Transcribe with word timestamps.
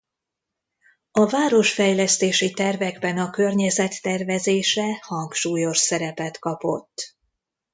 A 1.11 1.25
városfejlesztési 1.27 2.51
tervekben 2.51 3.17
a 3.17 3.29
környezet 3.29 4.01
tervezése 4.01 4.97
hangsúlyos 5.01 5.77
szerepet 5.77 6.39
kapott. 6.39 7.15